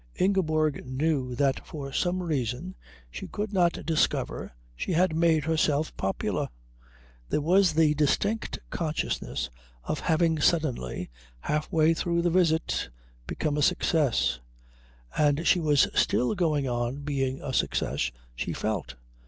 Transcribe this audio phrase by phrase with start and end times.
[0.15, 2.75] Ingeborg knew that for some reason
[3.11, 6.49] she could not discover she had made herself popular.
[7.29, 9.51] There was the distinct consciousness
[9.83, 11.11] of having suddenly,
[11.41, 12.89] half way through the visit,
[13.27, 14.39] become a success.
[15.15, 18.95] And she was still going on being a success, she felt.